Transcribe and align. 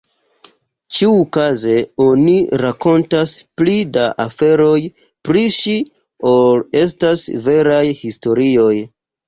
Ĉiukaze 0.99 1.75
oni 2.05 2.33
rakontas 2.63 3.35
pli 3.61 3.77
da 3.99 4.07
aferoj 4.25 4.79
pri 5.31 5.47
ŝi 5.59 5.77
ol 6.35 6.67
estas 6.83 7.31
veraj 7.49 7.87
historioj. 8.05 8.75